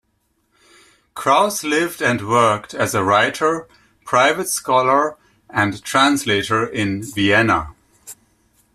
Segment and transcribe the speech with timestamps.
[1.13, 3.67] Krauss lived and worked as a writer,
[4.03, 5.15] private scholar,
[5.47, 7.75] and translator in Vienna.